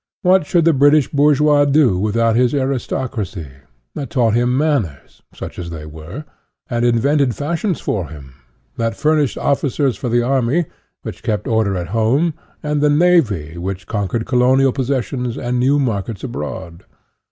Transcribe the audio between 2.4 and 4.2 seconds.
aristocracy, that